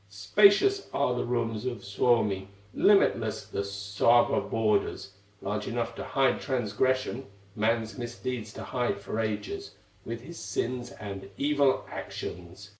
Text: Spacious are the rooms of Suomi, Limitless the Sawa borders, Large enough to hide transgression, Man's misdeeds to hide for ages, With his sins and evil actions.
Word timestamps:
Spacious 0.09 0.89
are 0.95 1.13
the 1.13 1.23
rooms 1.25 1.67
of 1.67 1.83
Suomi, 1.83 2.47
Limitless 2.73 3.45
the 3.45 3.63
Sawa 3.63 4.41
borders, 4.41 5.11
Large 5.43 5.67
enough 5.67 5.93
to 5.93 6.03
hide 6.03 6.41
transgression, 6.41 7.27
Man's 7.55 7.99
misdeeds 7.99 8.51
to 8.53 8.63
hide 8.63 8.99
for 8.99 9.19
ages, 9.19 9.75
With 10.03 10.21
his 10.21 10.39
sins 10.39 10.89
and 10.89 11.29
evil 11.37 11.85
actions. 11.87 12.69